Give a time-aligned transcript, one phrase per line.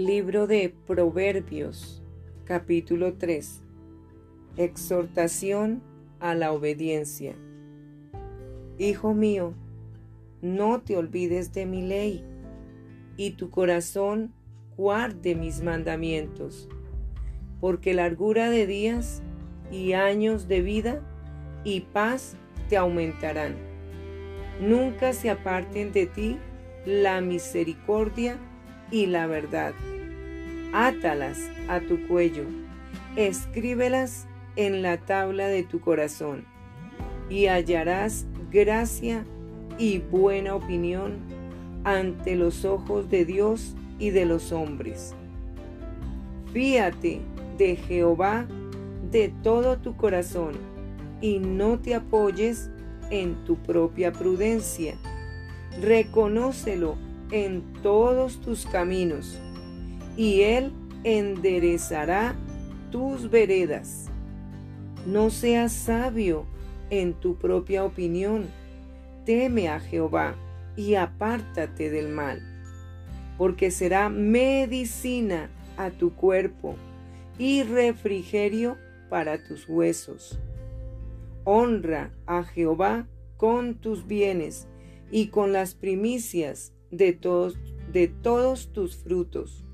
[0.00, 2.02] Libro de Proverbios,
[2.46, 3.60] capítulo 3.
[4.56, 5.82] Exhortación
[6.20, 7.34] a la obediencia.
[8.78, 9.52] Hijo mío,
[10.40, 12.24] no te olvides de mi ley,
[13.18, 14.32] y tu corazón
[14.78, 16.66] guarde mis mandamientos,
[17.60, 19.22] porque largura de días
[19.70, 21.02] y años de vida
[21.62, 22.38] y paz
[22.70, 23.54] te aumentarán.
[24.62, 26.38] Nunca se aparten de ti
[26.86, 28.38] la misericordia
[28.90, 29.74] y la verdad.
[30.72, 32.44] Átalas a tu cuello,
[33.16, 36.44] escríbelas en la tabla de tu corazón,
[37.28, 39.24] y hallarás gracia
[39.78, 41.18] y buena opinión
[41.84, 45.14] ante los ojos de Dios y de los hombres.
[46.52, 47.20] Fíate
[47.58, 48.46] de Jehová
[49.10, 50.54] de todo tu corazón
[51.20, 52.70] y no te apoyes
[53.10, 54.94] en tu propia prudencia.
[55.80, 56.96] Reconócelo
[57.30, 59.38] en todos tus caminos,
[60.20, 60.70] y Él
[61.02, 62.34] enderezará
[62.92, 64.10] tus veredas.
[65.06, 66.44] No seas sabio
[66.90, 68.44] en tu propia opinión,
[69.24, 70.34] teme a Jehová
[70.76, 72.42] y apártate del mal,
[73.38, 75.48] porque será medicina
[75.78, 76.76] a tu cuerpo
[77.38, 78.76] y refrigerio
[79.08, 80.38] para tus huesos.
[81.44, 84.68] Honra a Jehová con tus bienes
[85.10, 87.58] y con las primicias de todos,
[87.90, 89.64] de todos tus frutos,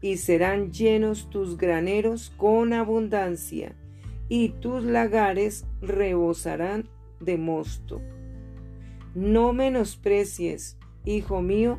[0.00, 3.74] y serán llenos tus graneros con abundancia,
[4.28, 6.88] y tus lagares rebosarán
[7.20, 8.00] de mosto.
[9.14, 11.78] No menosprecies, hijo mío,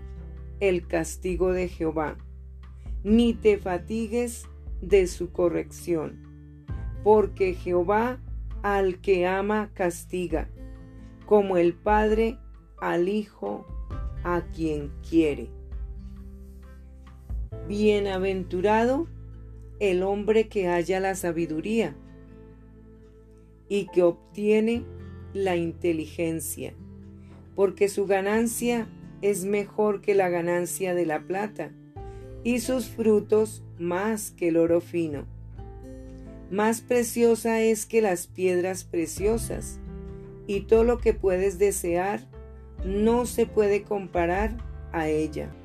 [0.59, 2.17] el castigo de Jehová,
[3.03, 4.45] ni te fatigues
[4.81, 6.21] de su corrección,
[7.03, 8.19] porque Jehová
[8.61, 10.49] al que ama castiga,
[11.25, 12.37] como el Padre
[12.79, 13.65] al Hijo
[14.23, 15.49] a quien quiere.
[17.71, 19.07] Bienaventurado
[19.79, 21.95] el hombre que halla la sabiduría
[23.69, 24.83] y que obtiene
[25.33, 26.73] la inteligencia,
[27.55, 28.89] porque su ganancia
[29.21, 31.71] es mejor que la ganancia de la plata
[32.43, 35.25] y sus frutos más que el oro fino.
[36.49, 39.79] Más preciosa es que las piedras preciosas,
[40.45, 42.27] y todo lo que puedes desear
[42.83, 44.57] no se puede comparar
[44.91, 45.55] a ella.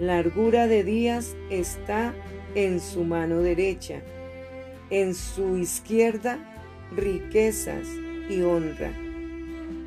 [0.00, 2.14] Largura de días está
[2.54, 4.00] en su mano derecha,
[4.88, 6.38] en su izquierda
[6.96, 7.86] riquezas
[8.30, 8.92] y honra.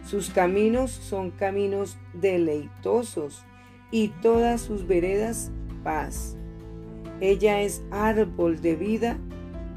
[0.05, 3.43] Sus caminos son caminos deleitosos
[3.89, 5.51] y todas sus veredas
[5.83, 6.37] paz.
[7.19, 9.17] Ella es árbol de vida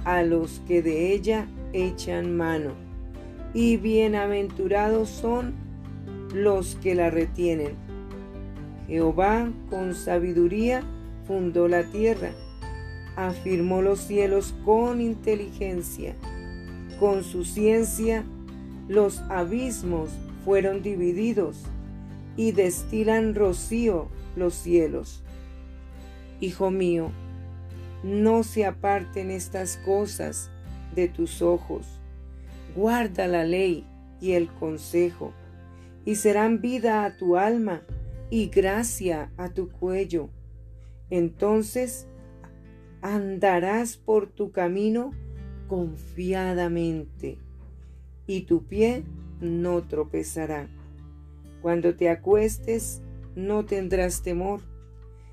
[0.04, 2.72] a los que de ella echan mano,
[3.54, 5.54] y bienaventurados son
[6.34, 7.85] los que la retienen.
[8.86, 10.82] Jehová con sabiduría
[11.26, 12.30] fundó la tierra,
[13.16, 16.14] afirmó los cielos con inteligencia,
[17.00, 18.24] con su ciencia
[18.88, 20.10] los abismos
[20.44, 21.64] fueron divididos
[22.36, 25.22] y destilan rocío los cielos.
[26.40, 27.10] Hijo mío,
[28.04, 30.50] no se aparten estas cosas
[30.94, 31.86] de tus ojos,
[32.76, 33.84] guarda la ley
[34.20, 35.32] y el consejo
[36.04, 37.82] y serán vida a tu alma
[38.30, 40.30] y gracia a tu cuello.
[41.10, 42.08] Entonces
[43.02, 45.12] andarás por tu camino
[45.68, 47.38] confiadamente
[48.26, 49.04] y tu pie
[49.40, 50.68] no tropezará.
[51.62, 53.02] Cuando te acuestes
[53.34, 54.60] no tendrás temor,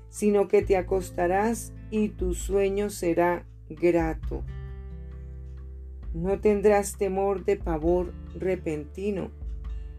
[0.08, 4.44] sino que te acostarás y tu sueño será grato.
[6.12, 9.32] No tendrás temor de pavor repentino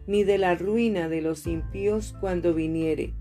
[0.06, 3.14] ni de la ruina de los impíos cuando viniere,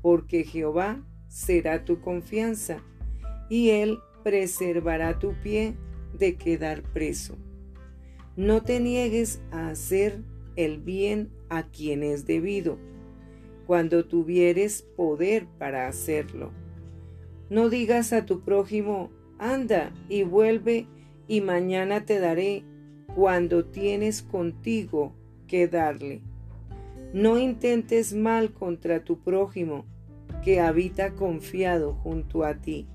[0.00, 2.82] porque Jehová será tu confianza,
[3.48, 5.74] y él preservará tu pie
[6.18, 7.36] de quedar preso.
[8.36, 10.20] No te niegues a hacer
[10.56, 12.78] el bien a quien es debido,
[13.66, 16.50] cuando tuvieres poder para hacerlo.
[17.50, 20.86] No digas a tu prójimo, anda y vuelve,
[21.28, 22.64] y mañana te daré,
[23.14, 25.14] cuando tienes contigo
[25.46, 26.22] que darle.
[27.12, 29.84] No intentes mal contra tu prójimo,
[30.42, 32.88] que habita confiado junto a ti.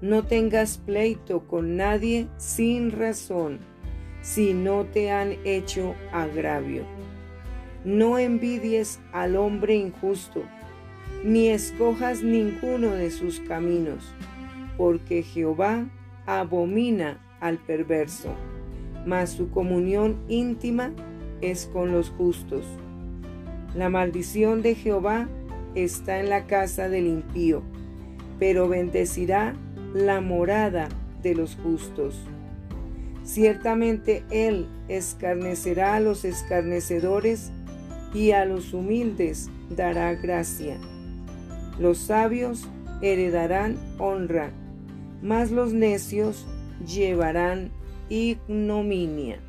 [0.00, 3.58] No tengas pleito con nadie sin razón,
[4.22, 6.84] si no te han hecho agravio.
[7.84, 10.42] No envidies al hombre injusto,
[11.22, 14.14] ni escojas ninguno de sus caminos,
[14.78, 15.86] porque Jehová
[16.24, 18.34] abomina al perverso,
[19.04, 20.92] mas su comunión íntima
[21.42, 22.64] es con los justos.
[23.74, 25.28] La maldición de Jehová
[25.74, 27.62] está en la casa del impío,
[28.38, 29.54] pero bendecirá
[29.92, 30.88] la morada
[31.22, 32.20] de los justos.
[33.24, 37.50] Ciertamente Él escarnecerá a los escarnecedores
[38.12, 40.78] y a los humildes dará gracia.
[41.80, 42.68] Los sabios
[43.02, 44.52] heredarán honra,
[45.20, 46.46] mas los necios
[46.86, 47.72] llevarán
[48.08, 49.40] ignominia.